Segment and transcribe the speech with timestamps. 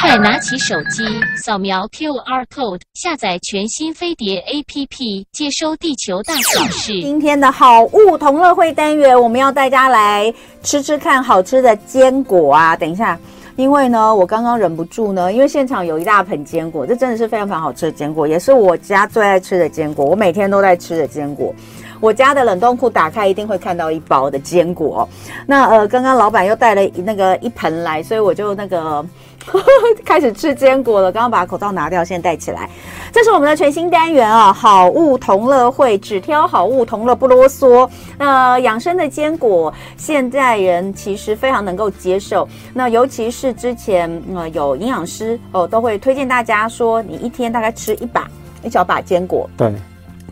[0.00, 1.04] 快拿起手机，
[1.36, 6.92] 扫描 QR code，下载全新飞碟 APP，接收地球大小事。
[7.00, 10.32] 今天的好物同乐会单元，我们要带大家来
[10.62, 12.76] 吃吃看好吃的坚果啊！
[12.76, 13.16] 等一下，
[13.54, 21.54] 因为呢，我刚刚忍不住呢，因为现场有一大盆坚果，这真的是非常非常好吃的坚果，也是我家最爱吃的坚果，我每天都在吃的坚果。
[22.00, 25.06] 我家的冷冻库打开一定会看到一包的坚果。
[25.46, 29.06] 那呃，刚刚老板又带了那个一盆来，所以我就那个。
[30.04, 32.68] 开始吃坚果了，刚刚把口罩拿掉，现在戴起来。
[33.12, 37.88] 这是我们的全新单元啊，好物同乐会，只挑好物，同乐不啰嗦。
[38.18, 42.48] 那养生的坚果，现代人其实非常能够接受。
[42.74, 48.28] 那尤其是之前呃有营养师哦，都会推荐大家说，你一天大概吃一把
[48.62, 49.72] 一小把坚果，对，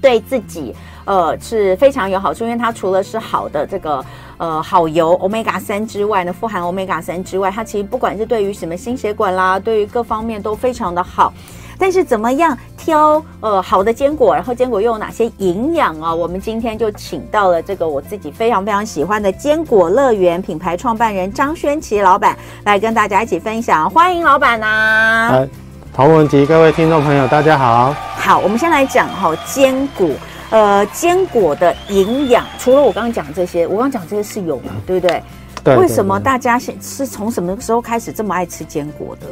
[0.01, 4.05] 对自己呃是非常有好处，因为它除了是好的这个。
[4.39, 11.33] 呃，好油，Omega 三之外呢，富含 Omega 三之外，它其实不管是对于什么心血管啦，对于各方面都非常的好。
[11.81, 16.13] 但是怎么样挑呃好的坚果，然后坚果又有哪些营养啊？
[16.13, 25.29] 我们今天就请到了这个我自己非常非常喜欢的坚果乐园品牌创办人张轩琦老板来跟大家一起分享，欢迎老板啊！
[25.35, 25.49] 哎，
[25.95, 27.95] 童文吉，各位听众朋友，大家好。
[28.17, 30.09] 好，我们先来讲哈坚果。
[30.51, 35.23] 呃，坚果的营养，除了我刚刚讲这些，我刚刚讲这些是有嘛，对不对？
[35.63, 35.77] 对。
[35.77, 39.27] 为什么大家现是从什么时候开始这么爱吃坚果的？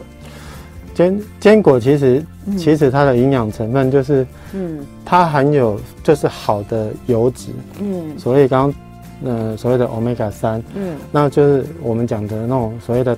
[0.92, 7.48] 坚坚果其实，嗯、其实它的营养成分就是，嗯，它含有就是好的油脂，
[7.80, 8.70] 嗯，所以刚
[9.22, 13.16] 刚，呃，所谓的 omega 三，嗯，那就是我们讲的那种所谓的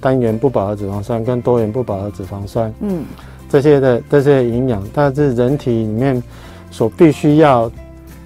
[0.00, 3.04] 单元不饱和脂肪酸跟多元不饱和脂肪酸，嗯，
[3.48, 6.22] 这些的这些营养，但是人体里面。
[6.70, 7.70] 所必须要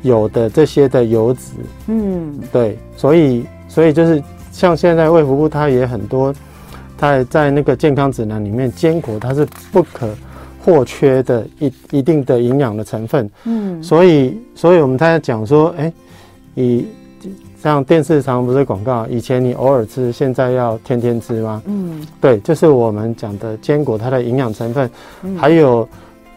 [0.03, 1.41] 有的这些的油脂，
[1.87, 6.35] 嗯，对，所以所以就是像现在卫福部它也很多，
[6.99, 10.09] 它在那个健康指南里面，坚果它是不可
[10.65, 15.93] 或缺的一一定的营养的成分，嗯，所以所以我们在讲说，哎、欸，
[16.57, 16.87] 以
[17.63, 21.63] 像电视上不是广告，以前你偶尔吃，现在要天天吃吗？
[21.67, 24.91] 嗯，对，就是我们讲的坚果它的营养成分，
[25.23, 25.89] 嗯、还有。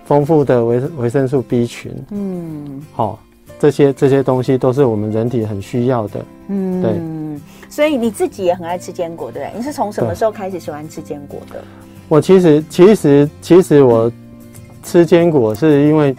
[0.05, 3.19] 丰富的维维生素 B 群，嗯，好、哦，
[3.59, 6.93] 这些这些东西都是我们人体很需要的，嗯，对。
[7.69, 9.57] 所以你自己也很爱吃坚果，对不对？
[9.57, 11.61] 你是从什么时候开始喜欢吃坚果的？
[12.07, 14.09] 我其实其实其实我
[14.83, 16.16] 吃坚果是因为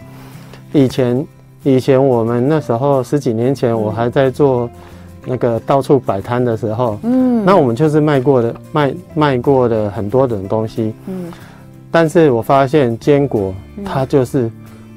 [0.72, 1.26] 以前
[1.62, 4.68] 以前我们那时候十几年前我还在做
[5.24, 11.32] 那个到处摆摊的时候，嗯，那我们就是卖过的卖卖过的很多种东西，嗯。
[11.90, 13.54] 但是我发现坚果，
[13.84, 14.50] 它就是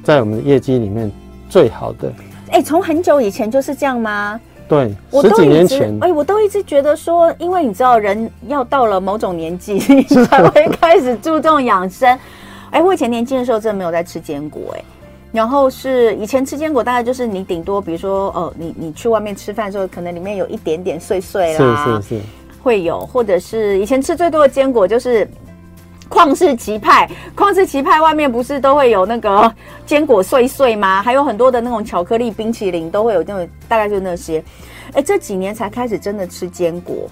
[0.04, 1.10] 在我们的业绩里面
[1.50, 2.12] 最好的。
[2.52, 4.40] 哎、欸，从很久以前就是这样吗？
[4.68, 5.96] 对，十几年前。
[6.02, 9.80] 哎、欸，我都一直觉得说，因为你知道，人要到了某种年纪
[10.26, 12.10] 才会开始注重养生。
[12.72, 14.84] 哎、欸，我以前年轻的时候真的没有在吃坚果、欸，哎，
[15.32, 22.22] 然后是以前吃坚果大概就是你顶多，比如说，哦，你你去外面吃饭的时候，可能里面有一点点碎碎啦，是是是，
[22.62, 25.28] 会有，或者是以前吃最多的坚果就是。
[26.10, 29.54] 旷世奇派，旷世奇派外面不是都会有那个
[29.86, 31.02] 坚果碎碎吗？
[31.04, 34.44] 还有很多的那种巧克力冰淇淋都会有那种，大概就那些。
[34.94, 37.08] 哎，这几年才开始真的吃坚果，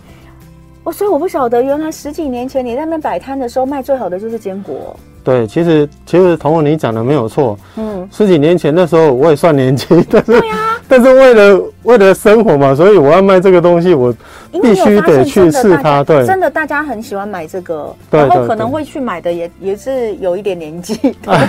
[0.83, 4.95] 哦，所以我不晓得，原来十几年前你在那边摆摊的时候卖最好的就是坚果。
[5.23, 14.13] 对，其实其实彤彤你讲的没有错，嗯，十几年前那时候我也算年轻，但是对啊， 但是为了为了生活嘛，所以我要卖这个东西，我
[14.61, 16.03] 必须得去试它。
[16.03, 20.93] 对，真的大家很喜欢买这个，然后可能会去买的也也是有一点年纪，
[21.25, 21.47] 啊，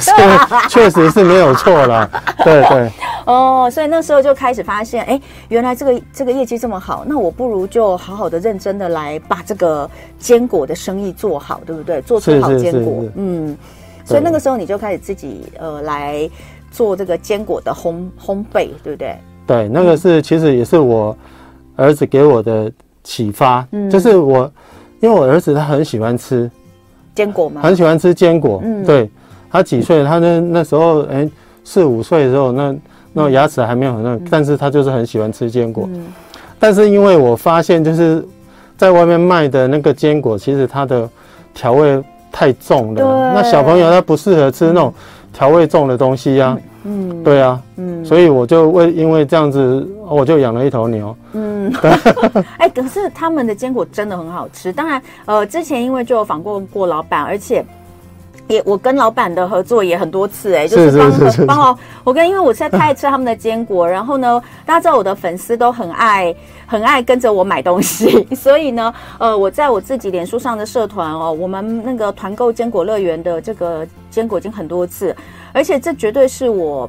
[0.70, 2.08] 确实是没有错啦。
[2.44, 2.88] 对对。
[3.26, 9.90] 哦，所以那时候就开始发现，哎，原来这个这个业绩这么好，那我不如就好好的认真的来把这个
[10.20, 12.00] 坚果的生意做好，对不对？
[12.02, 13.58] 做出好坚果，嗯。
[14.04, 16.30] 所以那个时候你就开始自己呃来
[16.70, 19.18] 做这个坚果的烘烘焙，对不对？
[19.48, 21.16] 对，那个是其实也是我
[21.74, 22.70] 儿子给我的
[23.02, 24.48] 启发，嗯，就是我
[25.00, 26.48] 因为我儿子他很喜欢吃
[27.16, 29.10] 坚果嘛，很喜欢吃坚果，嗯，对，
[29.50, 30.04] 他几岁？
[30.04, 31.28] 他那那时候哎
[31.64, 32.76] 四五岁的时候，那
[33.12, 36.06] 那牙齿还没有很那，嗯，但是他就是很喜欢吃坚果，嗯，
[36.60, 38.24] 但是因为我发现就是
[38.76, 41.08] 在外面卖的那个坚果，其实它的
[41.52, 42.00] 调味。
[42.30, 44.92] 太重了，那小朋友他不适合吃那种
[45.32, 46.58] 调味重的东西呀、啊。
[46.90, 51.14] 嗯，对啊，嗯，所以我就为因为这样子，我就养了一头牛。
[51.34, 51.90] 嗯，对。
[52.56, 54.72] 哎，可是他们的坚果真的很好吃。
[54.72, 57.62] 当然，呃，之前因为就有访过过老板，而且
[58.48, 66.34] 也我跟老板的合作也很多次哎、欸，就是帮帮我我跟因为我实在太爱吃他们的坚果，然后呢，大家知道我的粉丝都很爱
[66.66, 75.14] 很爱跟着我买东西， 所以呢，呃，我在我自己脸书上的社团哦，我们那个团购坚果乐园的这个坚果已经很多次，
[75.52, 76.88] 而且这绝对是我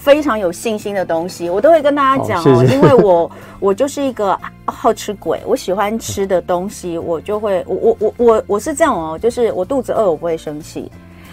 [0.00, 3.30] 非常有信心的东西，我都会跟大家讲哦，谢谢 因为我
[3.60, 10.90] 我就是一个好吃鬼，我喜欢吃的东西，我就会我我我我我是这样哦，就是我肚子饿我不会生气。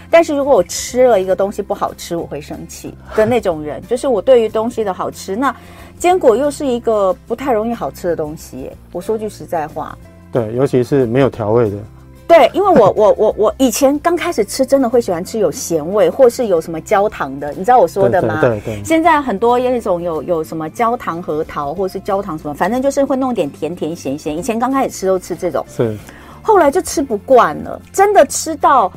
[0.09, 5.35] 但是如果我吃了一个东西不好吃，我会生气的那种人， 就是我对于东西的好吃。
[5.35, 5.53] 那
[5.97, 8.77] 坚果又是一个不太容易好吃的东西耶。
[8.91, 9.97] 我说句实在话，
[10.31, 11.77] 对，尤其是没有调味的。
[12.27, 18.39] 对，因为我 我我我以前刚开始吃，真的会喜欢吃有咸味或是有什么焦糖的，你知道我说的吗？
[18.41, 18.83] 对对，对对。
[18.83, 24.37] 现在很多那种有有什么焦糖核桃或是焦糖什么，反正就是会弄点甜甜咸咸。
[24.37, 25.95] 以前刚开始吃都吃这种，是，
[26.41, 28.91] 后来就吃不惯了，真的吃到。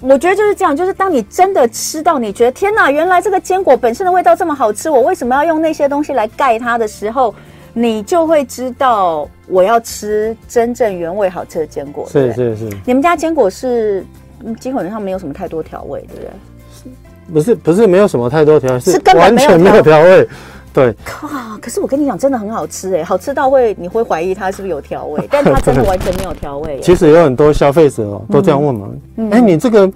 [0.00, 7.34] 我觉得就是这样，就是当你真的吃到，你觉得天哪，原来这个坚果本身的味道这么好吃，我为什么要用那些东西来盖它的时候，
[7.78, 12.04] 你就会知道我要吃真正原味好吃的坚果。
[12.08, 12.68] 是是是。
[12.84, 14.04] 你们家坚果是
[14.58, 16.30] 基本上没有什么太多调味，对不对？
[17.32, 20.28] 不是不是没有什么太多调味，是完全没有调味。
[20.74, 21.28] 对，靠！
[21.60, 26.80] 可是我跟你讲，真的很好吃哎，好吃到会你会怀疑它是不是有调味， 但它真的完全没有调味。
[26.82, 28.88] 其实有很多消费者哦都这样问嘛，
[29.30, 29.90] 哎、嗯，你这个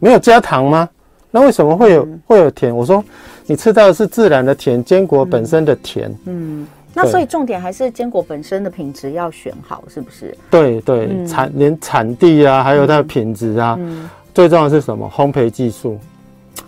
[0.00, 0.88] 没有加糖吗？
[1.30, 2.74] 那为什么会有、嗯、会有甜？
[2.76, 3.02] 我说
[3.46, 6.14] 你吃到的是自然的甜，坚果本身的甜。
[6.26, 6.66] 嗯，
[7.02, 10.36] 那所以重点还是坚果本身的品质要选好，是不是？
[10.50, 15.10] 对对，产、嗯、连产地啊，还有它的品质啊、嗯，最重要的是什么？
[15.14, 15.98] 烘焙技术。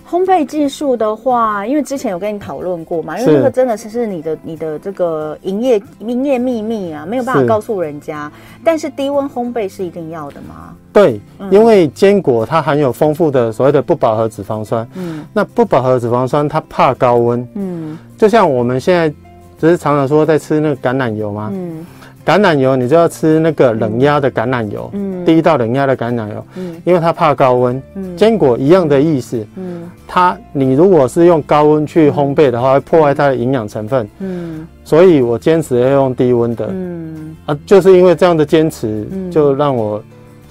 [0.09, 8.29] 烘焙技术的话，因为之前有跟你讨论过嘛，因为这个真的是是你的你的这个营业营业秘密啊，没有办法告诉人家。
[8.65, 10.75] 但是低温烘焙是一定要的吗？
[10.93, 14.85] 对，嗯、因为坚果它含有丰富的所谓的不饱和脂肪酸。
[14.95, 17.49] 嗯，那不饱和脂肪酸它怕高温。
[17.55, 19.15] 嗯，就像我们现在
[19.61, 21.51] 只是常常说在吃那个橄榄油嘛。
[21.53, 21.87] 嗯。
[22.23, 40.01] 橄榄油，你就要吃那个冷压的橄榄油，嗯，第一道冷压的橄榄油，嗯，因为它怕高温，嗯，坚果一样的意思，嗯，它你如果是用高温去烘焙的话，会破坏它的营养成分，嗯，所以我坚持要用低温的，嗯，啊，就是因为这样的坚持，就让我。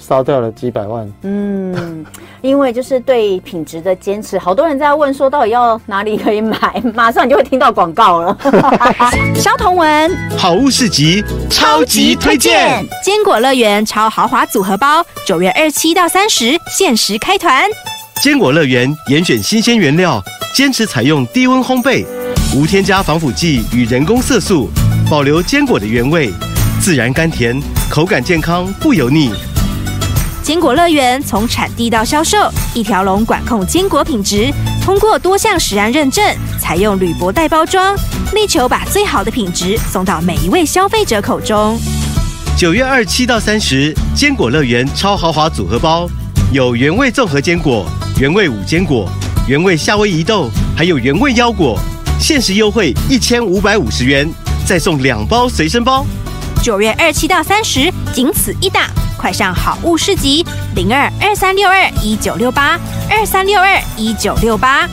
[0.10, 1.08] 烧掉了几百万。
[1.22, 2.04] 嗯，
[2.42, 8.36] 因为就是对品质的坚持，好多人在问说到底要哪里可以买， 马上你就会听到广告了。
[9.40, 17.70] 萧同文，好物市集超级推荐，坚果乐园超豪华组合包，九月二七到三十限时开团。
[18.24, 20.20] 坚果乐园严选新鲜原料，
[20.56, 22.04] 坚持采用低温烘焙，
[22.56, 24.70] 无添加防腐剂与人工色素，
[25.08, 26.32] 保留坚果的原味，
[26.82, 27.62] 自然甘甜，
[27.92, 29.32] 口感健康不油腻。
[30.50, 32.36] 坚果乐园从产地到销售，
[32.74, 34.52] 一条龙管控坚果品质，
[34.82, 36.26] 通过多项食安认证，
[36.60, 37.96] 采用铝箔袋包装，
[38.34, 41.80] 力求把最好的品质送到每一位消费者口中。
[42.58, 46.10] 九月二七到三十，坚果乐园超豪华组合包，
[46.52, 47.86] 有原味综合坚果、
[48.20, 49.08] 原味五坚果、
[49.48, 51.80] 原味夏威夷豆，还有原味腰果，
[52.20, 54.28] 限时优惠一千五百五十元，
[54.66, 56.04] 再送两包随身包。
[56.64, 58.90] 九月二七到三十，仅此一档。
[59.20, 60.46] 快上好物市集
[60.76, 62.80] 零二二三六二一九六八
[63.10, 64.88] 二三六二一九六八。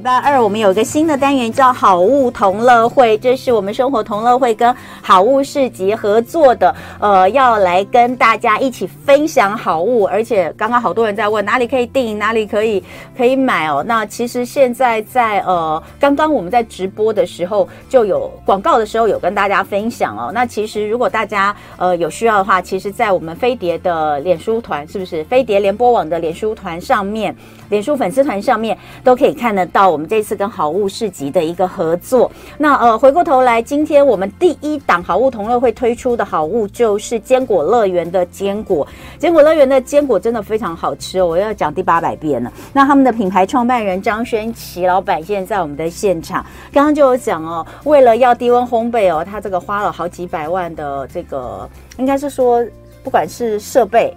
[0.00, 10.06] 礼拜二，我们有一个新的单元叫“好物同乐会”，这是我们生活同乐会跟好物市集合作的，呃，要来跟大家一起分享好物。
[10.06, 12.82] 而且刚刚好多人在问哪里可以订，哪里可以
[13.14, 13.84] 可以买哦。
[13.86, 20.30] 那其实现在在呃，刚刚我们在直播的时候就有广告的时候有跟大家分享哦。
[20.32, 27.36] 那其实如果大家呃有需要的话，其实，在我们飞碟的脸书团，是不是飞碟联播网的脸书团上面，
[27.68, 29.89] 脸书粉丝团上面都可以看得到。
[29.90, 38.86] 我们这次跟好物市集的一个合作，那呃，回过头来，今天我们第一档好物同乐会推出的好物就是坚果乐园的坚果。
[39.18, 42.52] 坚果乐园的坚果真的非常好吃哦，我要讲第八百遍了。
[42.72, 51.68] 那他们的品牌创办人张轩琪老板现在在我们的现场，刚刚就有讲哦，为了要低温烘焙哦，他这个花了好几百万的这个，
[51.98, 52.64] 应该是说
[53.02, 54.14] 不管是设备。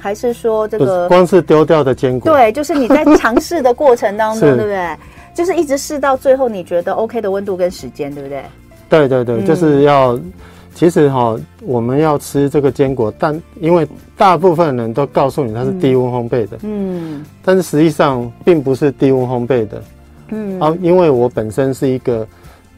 [0.00, 2.32] 还是说这个光是丢掉的坚果？
[2.32, 4.96] 对，就是你在尝试的过程当中， 对不对？
[5.34, 8.42] 就是一直试到最后，你觉得 OK 的温度跟时间，对不对？
[8.88, 10.18] 对对对，嗯、就是要。
[10.74, 13.84] 其实哈，我们要吃这个坚果，但因为
[14.16, 19.82] 大部分人都告诉你它是低温烘焙的，嗯，但是实际上并不是低温烘焙的，
[20.28, 22.24] 嗯啊，因为我本身是一个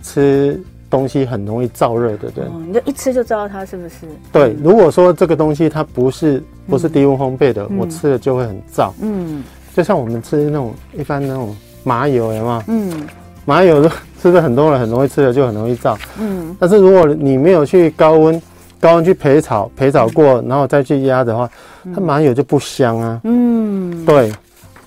[0.03, 0.59] 吃
[0.91, 3.95] 东西很容易燥热的人，你就一吃就知道它是不是？
[4.33, 8.91] 对，如果说这个东西它不是不是低温烘焙的，我吃了就会很燥。
[9.01, 9.45] 嗯，
[9.75, 12.63] 就像我们吃那种一般那种麻油，有没有？
[12.67, 13.07] 嗯，
[13.45, 15.97] 麻油是不是很多人很容易吃了就很容易燥？
[16.19, 18.43] 嗯，但是如果你没有去高温
[18.81, 21.49] 高温去焙炒焙炒过，然后再去压的话，
[21.95, 23.21] 它麻油就不香啊。
[23.25, 24.33] 嗯，对。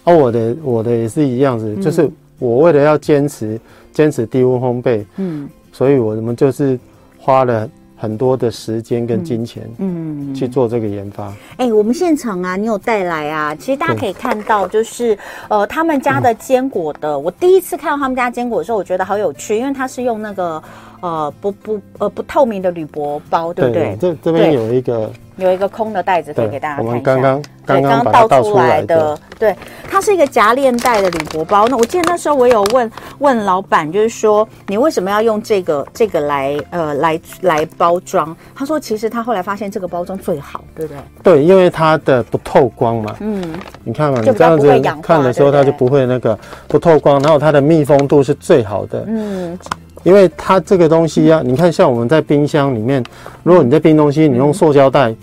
[0.04, 3.58] 哦，我的我的也是一样子，就是我为了要坚持
[3.94, 5.50] 坚持低温烘焙，嗯。
[5.74, 6.80] 所以，我们就是
[7.18, 11.34] 花了很多的时间跟金钱，嗯，去做这个研发。
[11.58, 13.56] 哎、我们现场啊，你有带来啊？
[13.56, 17.18] 其实大家可以看到，就是呃，他们家的坚果的。
[17.18, 20.62] 我第一次看到他们家坚果的时候，我觉得好有趣，因为它是用那个
[21.04, 23.84] 呃不不呃不透明的铝箔包，对不对？
[23.84, 25.12] 对，这这边有一个。
[25.38, 26.90] 有一个空的袋子可以给大家看一下。
[26.90, 29.56] 我们刚刚刚刚倒出来的，对，
[29.90, 31.68] 它是一个夹链袋的铝箔包。
[31.68, 38.38] 那我记得那时候我有问问老板，就是说你为什么要用这个这个来呃来来包装？
[38.54, 41.02] 他说其实他后来发现这个包装最好，对不对？
[41.24, 43.16] 对，因为它的不透光嘛。
[43.20, 43.44] 嗯，
[43.84, 44.68] 你看嘛，你这样子
[45.02, 49.04] 看的时候，它就不会那个不透光，然后它的密封度是最好的。
[49.08, 49.58] 嗯。
[50.04, 53.04] 因为它这个东西啊，你看，像我们在冰箱里面，
[53.42, 55.16] 如果你在冰东西，你用塑胶袋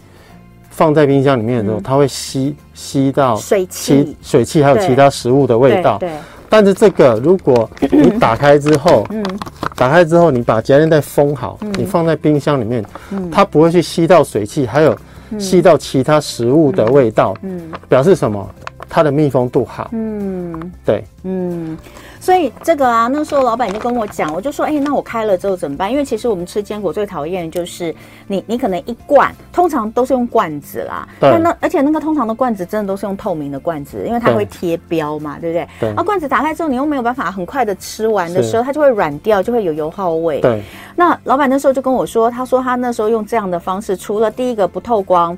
[0.70, 5.99] 放在冰箱里面的时候，它会吸吸到水汽、水汽还有其他食物的味道。
[5.99, 6.10] 对。
[6.49, 9.25] 但是这个，如果你打开之后，嗯，
[9.76, 12.84] 打开之后你把夹链袋封好，你放在冰箱里面，
[13.30, 14.96] 它不会去吸到水汽，还有
[15.38, 17.37] 吸到其他食物的味道。
[17.42, 17.70] 嗯。
[17.88, 18.49] 表示什么？
[18.88, 19.88] 它的密封度好。
[19.92, 20.72] 嗯。
[20.84, 21.04] 对。
[21.22, 21.78] 嗯。
[22.20, 25.90] 所以这个啊，那时候老板就跟我讲，我就说，哎，那我开了之后怎么办？
[25.90, 27.94] 因为其实我们吃坚果最讨厌的就是
[28.26, 31.08] 你，你可能一罐，通常都是用罐子啦。
[31.18, 31.30] 对。
[31.30, 35.88] 那那而且那个通常的罐子真的都是用透明的罐子，因为它会贴标嘛，对，对不对？
[35.88, 35.94] 对。
[35.96, 40.40] 那罐子打开之后，你又没有办法很快的吃完的时候，它就会软掉，就会有油耗味。
[40.40, 40.62] 对。
[40.94, 45.36] 那老板那时候就跟我说，他说他那时候用这样的方式，除了第一个不透光。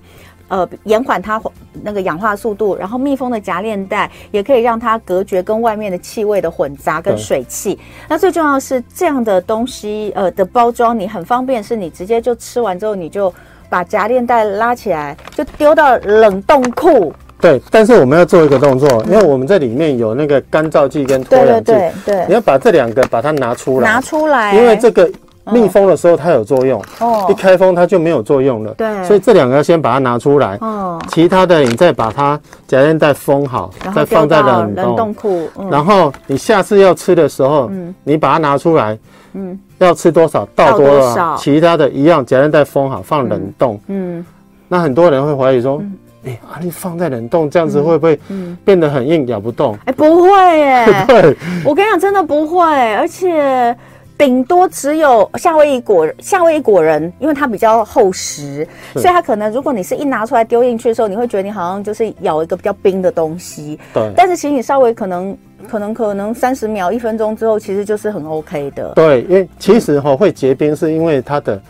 [0.53, 1.41] 呃，延缓它
[1.83, 7.79] 那个氧化速度，然后密封的夹链袋也可以让它隔绝跟外面的气味的混杂跟水汽。
[8.07, 13.33] 那最重要的是这样的东西，呃的包装你很方便，是你直接就吃完之后，你就
[13.71, 17.11] 把夹链袋拉起来，就丢到冷冻库。
[17.41, 25.11] 对，但是我们要做一个动作，因为我们这里面有那个干燥剂跟脱氧剂，对对对，你要把这两个把它拿出来，拿出来，因为这个。
[25.51, 38.97] 密封的时候它有作用，哦，一开封它就没有作用了，对，所以这两个要先把它拿出来，哦，其他的你再把它夹链袋封好，再放在冷冷冻库，然后你下次要吃的时候，嗯，你把它拿出来，
[39.33, 44.25] 嗯，要吃多少倒多少，其他的一样夹链袋封好放冷冻，嗯，
[44.69, 45.83] 那很多人会怀疑说，
[46.25, 48.17] 哎啊，你放在冷冻这样子会不会
[48.65, 49.77] 变得很硬咬不动？
[49.87, 53.77] 哎，不会耶， 对，我跟你讲真的不会，而且。
[54.25, 63.77] 顶多只有夏威夷果，夏威夷果仁，因为它比较厚实，所以它可能如果你是一拿出来丢进去的时候，你会觉得你好像就是咬一个比较冰的东西。
[63.93, 64.13] 对。
[64.17, 65.37] 但是其实你稍微可能
[65.69, 68.93] 可能可能三十秒、一分钟之后，其实就是很 OK 的。
[68.95, 71.61] 对，因为其实哈会结冰，是因为它的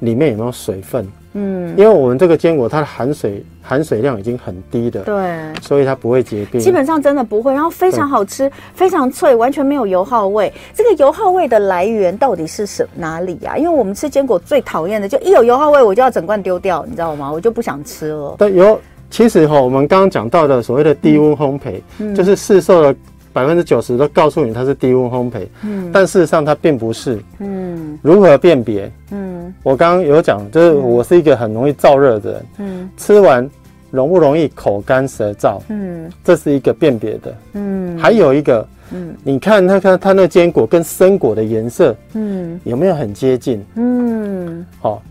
[0.00, 1.10] 里面有没有水分。
[1.34, 10.52] 嗯，因为我们这个坚果它的含水含水量已经很低的，对，所以它不会结冰，基本上真的不会，然后非常好吃，非常脆，完全没有油耗味。
[10.72, 13.56] 这个油耗味的来源到底是什哪里啊？
[13.56, 17.30] 因为我们吃坚果最讨厌的就一有油耗味，我就要整罐丢掉，你知道吗？
[17.32, 18.34] 我就不想吃了。
[18.38, 22.94] 对，有，其实哈，我们刚刚讲到的所谓的低温烘焙，嗯，就是市售的。
[23.34, 28.88] 百分之九十都告诉你它是低温烘焙，嗯，但事实上它并不是，嗯，如何辨别？
[29.10, 33.50] 嗯，我刚刚有讲，就是我是一个很容易燥热的人，嗯，吃完
[33.90, 35.60] 容不容易口干舌燥？
[35.68, 43.64] 嗯，这是一个辨别的，嗯，还有一个，嗯，你看它看它那坚果跟生果的颜色，嗯，有没有很接近？
[43.74, 45.02] 嗯，好，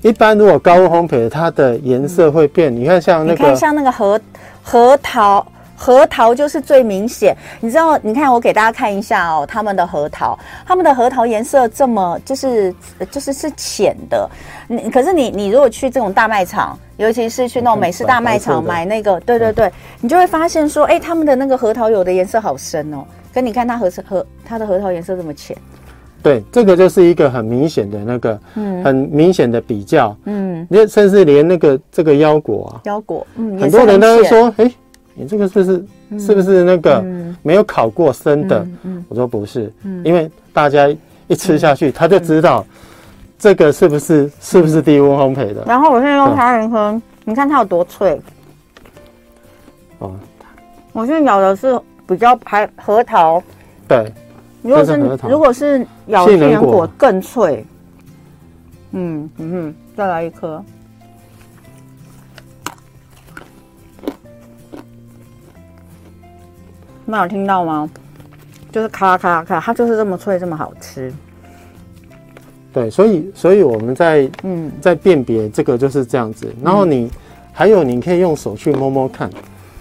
[0.00, 4.20] 一般如果高温烘焙，它的颜色会变，你看像那个，你看像那个核
[4.62, 5.44] 核桃。
[5.76, 7.98] 核桃就是最明显，你知道？
[7.98, 12.74] 你看，我给大家看一下哦，他们的核桃，他们的核桃颜色这么就是
[13.10, 14.28] 就是是浅的。
[14.68, 23.04] 你可是你你如果去这种大卖场，尤其是去那种美式大卖场买那个，对对对，你就会发现说，哎，他们的那个核桃有的颜色好深哦。
[23.34, 25.56] 可你看它核核它的核桃颜色这么浅，
[26.22, 34.72] 对，这个就是一个很明显的那个，嗯，很明显的比较，嗯，你甚至连那个这个腰果啊，腰果，嗯，很多人都会说，哎。
[35.14, 35.84] 你这个是不是
[36.18, 37.04] 是不是那个
[37.42, 38.66] 没有烤过生的？
[39.08, 39.72] 我说不是，
[40.04, 40.88] 因为大家
[41.28, 42.66] 一吃下去，他就知道
[43.38, 45.64] 这个是不是是不是低温烘焙的。
[45.66, 48.20] 然后我现在用它人喝，你看它有多脆。
[49.98, 50.12] 哦，
[50.92, 53.42] 我现在咬的是比较还核桃。
[53.86, 54.12] 对，
[54.62, 57.64] 如果是如果是咬杏仁果更脆。
[58.96, 60.64] 嗯嗯哼，再来一颗。
[67.06, 67.88] 那有听到吗？
[68.72, 71.12] 就是咔咔咔，它就是这么脆，这么好吃。
[72.72, 76.52] 对，所以所以我们在嗯在辨别这个就是这样子。
[76.60, 77.10] 然后你、嗯、
[77.52, 79.30] 还有你可以用手去摸摸看。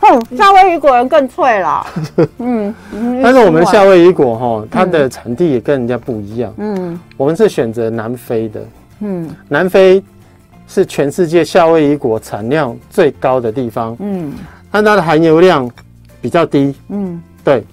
[0.01, 1.87] 哦，夏威夷果仁更脆了。
[2.37, 2.75] 嗯，
[3.23, 6.53] 但是我们夏威夷果哈，它的产地也跟人家不一样。
[6.57, 8.61] 嗯，我们是选择南非的。
[8.99, 10.03] 嗯，南非
[10.67, 13.95] 是全世界夏威夷果产量最高的地方。
[14.01, 14.33] 嗯，
[14.69, 15.67] 但它的含油量
[16.23, 16.73] 比较低。
[16.87, 17.63] 嗯，对。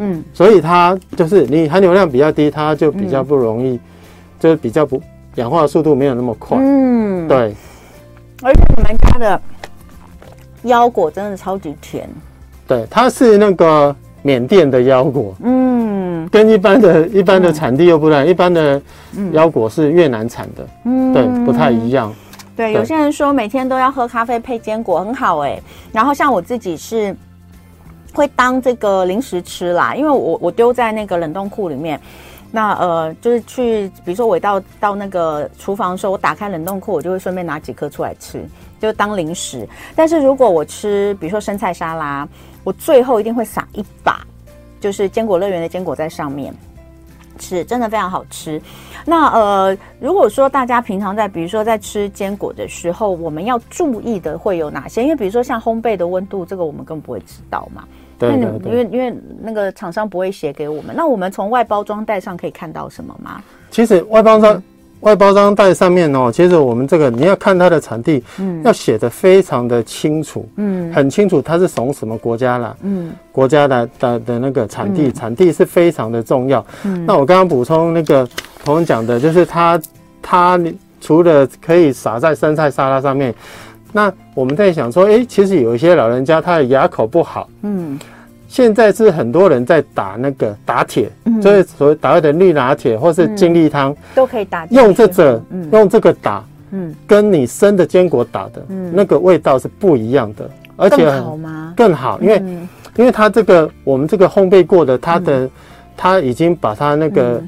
[0.00, 3.80] 嗯，所以它就是你含油量比较低，它就比较不容易，嗯、
[4.38, 5.02] 就是比较不
[5.34, 6.56] 氧化的速度没有那么快。
[6.60, 7.52] 嗯，对。
[8.40, 9.40] 而且你们家的
[10.62, 12.08] 腰果真的超级甜。
[12.66, 15.34] 对，它是那个缅甸的腰果。
[15.42, 18.80] 嗯，跟一般的一般的产地又不一样，嗯、一般的
[19.32, 20.68] 腰果是越南产的。
[20.84, 22.14] 嗯，对，不太一样。
[22.56, 27.16] 对，有些人说每天都要喝咖啡配坚果很好哎、欸，然后像我自己是。
[28.12, 32.00] 会当这个零食吃啦，因为我我丢在那个冷冻库里面，
[32.50, 38.44] 那呃就是去，比如说我到到那个厨房的时候，我打开冷冻库，我就会顺便拿几颗出来吃，
[38.80, 39.68] 就当零食。
[39.94, 42.26] 但是如果我吃，比如说生菜沙拉，
[42.64, 44.20] 我最后一定会撒一把，
[44.80, 46.54] 就是坚果乐园的坚果在上面。
[47.38, 48.60] 是真的非常好吃。
[49.04, 55.02] 那呃，如果说大家平常在比如说在吃坚果的时候，我们要注意的会有哪些？
[55.02, 57.84] 因为比如说像烘焙的温度，这个我们根本不会知道嘛。
[58.18, 60.94] 对，对，对，因为因为那个厂商不会写给我们。
[60.94, 63.42] 那我们从外包装袋上可以看到什么吗？
[63.70, 64.54] 其实外包装。
[64.54, 64.62] 嗯
[65.00, 76.64] 外包装袋上面哦，其实我们这个你要看它的产地，嗯，要写的非常的清楚，嗯，很清楚它是从什么国家来，嗯，国家的的的那个产地，产地是非常的重要。
[76.84, 78.28] 嗯，那我刚刚补充那个
[78.64, 79.80] 同仁讲的，就是它
[80.20, 80.60] 它
[81.00, 83.32] 除了可以撒在生菜沙拉上面，
[83.92, 87.98] 那我们在想说，哎，其实有一些老人家他的牙口不好，嗯。
[88.48, 94.64] 现在是很多人在打那个打铁，嗯、就是所谓打的绿拿铁或是精力汤、嗯，都可以打。
[94.70, 101.74] 用这个，嗯、用这个打，嗯，跟你生的坚果打的，嗯，那个味道是不一样的，而且更好吗？
[101.76, 105.50] 更好，因为，嗯、因为它这个我们这个烘焙过的，它的，嗯、
[105.94, 107.42] 它已经把它那个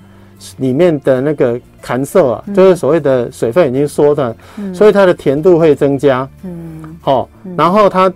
[0.58, 8.12] 里面的那个含色啊，嗯、就是所谓的水分已经缩的，嗯、所以它的甜度会增加，嗯，好，然后它。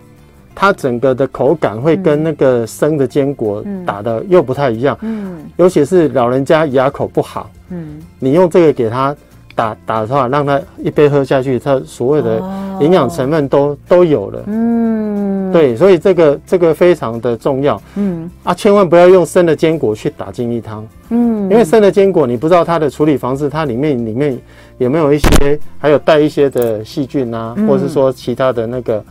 [0.55, 9.15] 它整个的口感会跟那个生的坚果打的又不太一样，嗯，尤其是老人家牙口不好，嗯，你用这个给他
[9.55, 12.39] 打打的话，让他一杯喝下去，他所有的
[12.81, 24.39] 营养成分都、哦、都有了，嗯，对，所以这个这个非常的重要，嗯，啊，千万不要用生的坚果去打精力汤，嗯，因为生的坚果你不知道它的处理方式，它里面里面
[24.79, 29.05] 有没有一些还有带一些的细菌啊，嗯、或者是说其他的那个，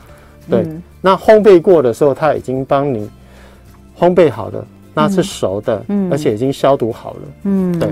[0.50, 0.62] 对。
[0.62, 3.10] 嗯那烘焙过的时候，它已经帮你
[4.00, 7.90] 烘焙好了，那是熟的，嗯，而且已经消毒好了，嗯，对，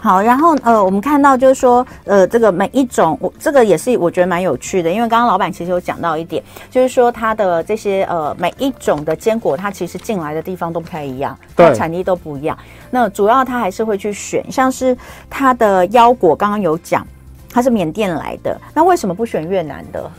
[0.00, 12.56] 好，然后呃，我们看到就是说，呃，这个每一种，我这个也是我觉得蛮有趣的，因为刚刚老板其实有讲到一点，就是说它的这些呃每一种的坚果，它其实进来的地方都不太一样，对，产地都不一样。
[12.90, 14.96] 那主要它还是会去选，像是
[15.28, 17.06] 它的腰果，刚刚有讲，
[17.50, 20.10] 它是缅甸来的，那为什么不选越南的？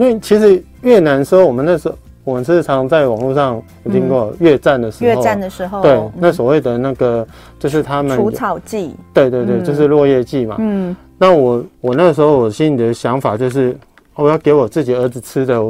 [0.00, 7.26] 因为其实越南时候，我们那时候我们是常在网络上有听过越战的时候，越战的时候，对，那所谓的那个
[7.58, 10.56] 就是他们除草剂，对对对，就是落叶剂嘛。
[10.58, 13.76] 嗯，那我我那时候我心里的想法就是，
[14.14, 15.62] 我要给我自己儿子吃的，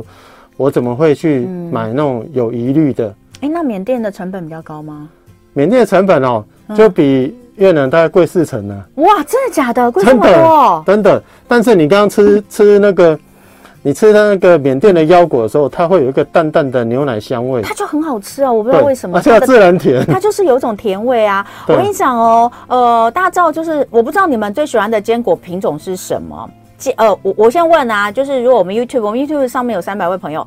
[0.56, 1.40] 我怎么会去
[1.72, 3.12] 买那种有疑虑的？
[3.40, 5.08] 哎，那缅甸的成本比较高吗？
[5.54, 6.44] 缅甸的成本哦，
[6.76, 8.80] 就比越南大概贵四成呢。
[8.94, 9.90] 哇，真的假的？
[9.90, 10.84] 贵这么多？
[10.86, 11.20] 真的。
[11.48, 13.18] 但是你刚刚吃吃那个。
[13.82, 18.52] 你吃它那个缅甸的腰果的时候，它会有一个淡淡的牛奶香味，它就很好吃啊。
[18.52, 21.46] 我不知道为什么，而且自然甜，它就是有一种甜味啊。
[21.66, 26.50] 我跟你讲哦，呃，大家知道就是，我不知道你们最喜欢的坚果品种是什么？
[26.96, 30.46] 呃，我我先问啊，就是如果我们 YouTube，我们 YouTube 上面有三百位朋友，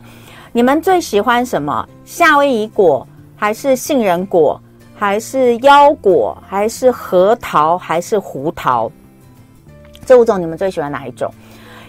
[0.51, 1.87] 你们最喜欢什么？
[2.05, 4.61] 夏威夷果，还是杏仁果，
[4.95, 8.91] 还是腰果，还是核桃，还是胡桃？
[10.05, 11.31] 这五种你们最喜欢哪一种？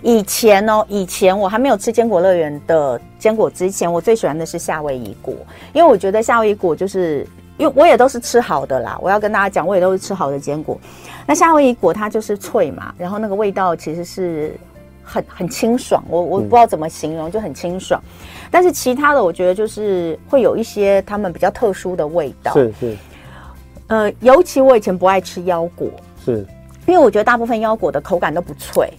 [0.05, 5.35] 以前哦，以前我还没有吃坚果乐园的坚果之前，我最喜欢的是夏威夷果，
[5.73, 8.99] 因为我觉得夏威夷果就是，因为我也都是吃好的啦。
[9.01, 10.79] 我要跟大家讲，我也都是吃好的坚果。
[11.27, 14.55] 那夏威夷果它就是脆嘛，然后那个味道其实是
[15.03, 17.99] 很很清爽，我我不知道怎么形容，就很清爽。
[18.51, 22.53] 但是其他的我觉得就是会有一些他们比较特殊的味道。
[22.53, 22.97] 是是。
[23.87, 25.89] 呃，尤其我以前不爱吃腰果，
[26.23, 26.47] 是，
[26.87, 28.93] 因为我觉得大部分腰果的口感都不脆，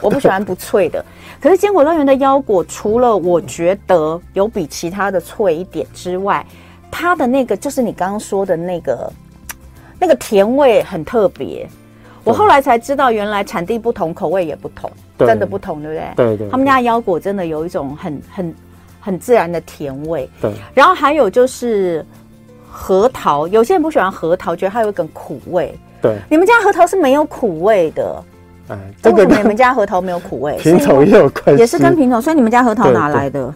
[0.00, 1.04] 我不喜欢不脆的。
[1.40, 6.44] 可是坚果乐园的腰果，除了我觉得有比其他的脆一点之外，
[6.90, 9.12] 它的那个就是你刚刚说的那个
[9.98, 11.68] 那个甜味很特别。
[12.24, 16.14] 我后来才知道，原来产地不同，口味也不同，真的不同，对不对？
[16.16, 16.50] 对对，对。
[16.50, 18.54] 他们家腰果真的有一种很很
[19.00, 20.28] 很自然的甜味。
[20.40, 20.52] 对。
[20.74, 22.04] 然后还有就是
[22.70, 25.74] 核桃，有些人不喜欢核桃，觉得它有一种苦味。
[26.02, 26.18] 对。
[26.28, 28.22] 你们家核桃是没有苦味的。
[28.68, 30.56] 哎，这个你们家核桃没有苦味？
[30.62, 32.20] 品种也有关系，也是跟品种。
[32.20, 33.52] 所以你们家核桃哪来的？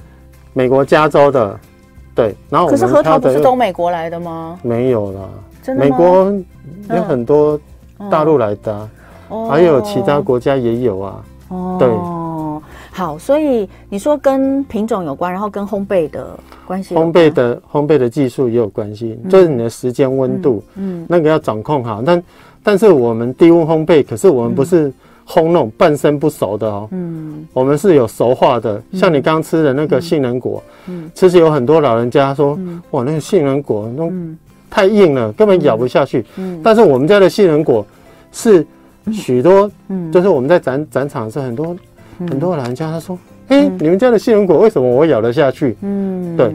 [0.52, 1.58] 美国加州的。
[2.14, 2.34] 对。
[2.50, 4.58] 然后可是核桃不是都美国来的吗？
[4.62, 5.20] 没有啦，
[5.62, 5.84] 真的？
[5.84, 6.32] 美国
[6.90, 7.58] 有很多。
[8.10, 8.88] 大陆来的，
[9.28, 11.24] 哦，还有其他国家也有啊。
[11.50, 11.88] 哦，对，
[12.90, 22.02] 好，所以你说跟品种有关，然后跟烘焙的关系，烘焙的烘焙的技术也有关系，嗯、就是你的时间温度，嗯，那个要掌控好。
[22.04, 22.20] 但
[22.62, 24.92] 但是我们低温烘焙，可是我们不是
[25.26, 28.82] 烘那种半生不熟的哦，嗯，我们是有熟化的。
[28.92, 34.10] 像你刚吃的那个杏仁果，嗯，其实有很多老人家说，嗯、哇，那个杏仁果那
[34.70, 36.24] 太硬了，根本咬不下去。
[36.36, 37.84] 嗯，但是我们家的杏仁果
[38.32, 38.66] 是
[39.12, 41.76] 许多，嗯，就是我们在展展场是很多
[42.28, 43.18] 很多老人家他说，
[43.52, 45.76] 哎，你们家的杏仁果为什么我咬得下去？
[45.82, 46.48] 嗯，对，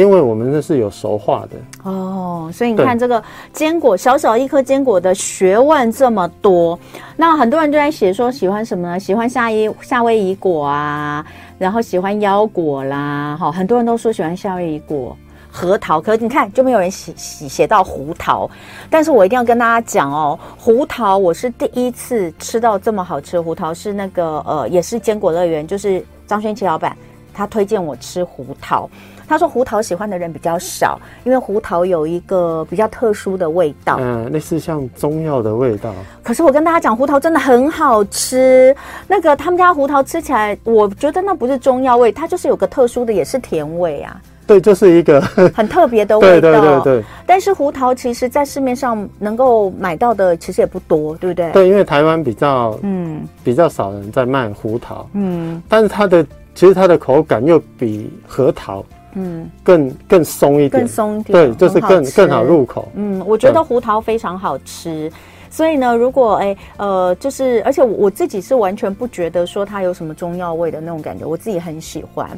[0.00, 1.90] 因为我们那是有熟化的。
[1.90, 6.78] 哦，所以你看这个坚果，小小一颗坚果的学问这么多。
[7.16, 9.00] 那很多人就在写说喜欢什么呢？
[9.00, 11.26] 喜欢夏威夏威夷果啊，
[11.58, 15.16] 然后喜欢腰果啦，好，很多人都说喜欢夏威夷果。
[15.56, 18.50] 核桃，可是你看就没有人写写写到胡桃，
[18.90, 26.96] 但是我一定要跟大家讲哦，胡桃我是第一次吃到这么好吃的胡桃，是那个呃，也是坚果乐园，就是张轩琪老板
[27.32, 28.90] 他推荐我吃胡桃，
[29.28, 35.94] 他说胡桃喜欢的人比较少，因为胡桃有一个比较特殊的味道，嗯，类似像中药的味道。
[36.24, 38.74] 可是我跟大家讲，胡桃真的很好吃，
[39.06, 44.20] 那个他们家胡桃吃起来，我觉得那不是中药味，它就是有个特殊的，也是甜味啊。
[44.46, 45.20] 对，就是一个
[45.54, 46.50] 很特别的味道。
[46.50, 47.04] 对对对对。
[47.26, 51.50] 但是胡桃其实，在市面上能够买到的其实也不多，对不对？
[51.52, 62.88] 对，因为台湾比较嗯比较少人在卖胡桃，嗯，但是它的其实它的口感又比核桃嗯更更松一点，更松一点，对，就是更更好入口。
[62.94, 65.10] 嗯，我觉得胡桃非常好吃。
[65.54, 72.28] 所以呢，如果哎呃，就是而且我自己是完全不觉得说它有什么中药味的那种感觉，我自己很喜欢。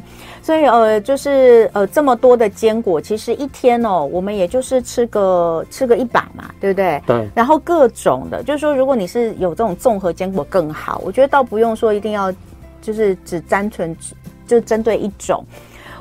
[0.43, 7.01] 所以呃，就是呃这么多的坚果，其实一天哦，我们也就是吃个吃个一把嘛，对不对？
[7.07, 7.27] 对。
[7.33, 12.31] 然后各种的，就是说如果你是有这种综合坚果更好，我觉得倒不用说一定要
[12.83, 14.13] 就是只单纯只
[14.45, 15.43] 就针对一种。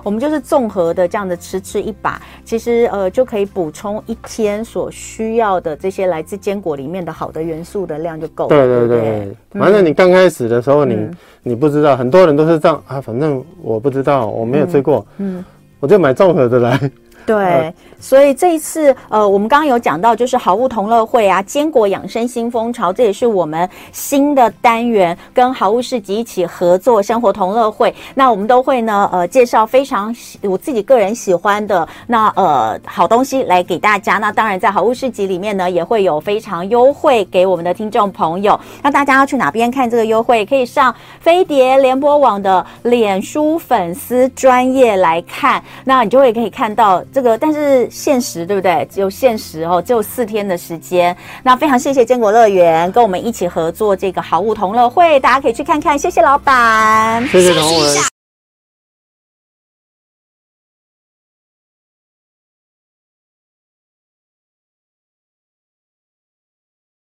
[0.06, 8.50] 我们就是综合的这样的吃吃一把，其实呃就可以补充一天所需要的这些来自坚果里面的好的元素的量就够了。
[8.50, 15.44] 对对对，反正你刚开始的时候你，你、嗯、你不知道，很多人都是这样啊，反正我不知道，我没有吃过，嗯，嗯。
[15.80, 16.90] 我就买综合的来。
[17.26, 27.92] 对，所以这一次，呃，我们刚刚有讲到，就是好物同乐会啊，坚果养生新风潮，这也是我们新的单元，跟好物市集一起合作，生活同乐会。
[28.14, 34.18] 那我们都会呢，呃，介绍非常我自己个人喜欢的那呃好东西来给大家。
[34.18, 38.56] 那当然，在好物市集里面呢，也会有非常优惠给我们的听众朋友。
[38.82, 40.46] 那大家要去哪边看这个优惠？
[40.46, 47.02] 可以上飞碟联播网的脸书粉丝专业来看，那你就会可以看到。
[47.16, 48.86] 这个，但是限时对不对？
[48.92, 51.16] 只有限时哦，只有四天的时间。
[51.42, 55.98] 那非常谢谢坚果乐园跟我们一起合作这个好物同乐会，大家可以去看看。
[55.98, 58.15] 谢谢老板，谢谢同文。